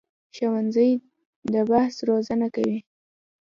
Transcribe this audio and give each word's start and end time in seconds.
ښوونځی 0.35 0.91
د 1.53 1.53
بحث 1.69 1.95
روزنه 2.09 2.47
کوي 2.55 2.79